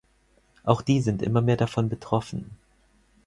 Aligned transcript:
Auch 0.63 0.81
die 0.81 0.99
sind 0.99 1.21
immer 1.21 1.41
mehr 1.43 1.57
davon 1.57 1.87
betroffen. 1.87 2.49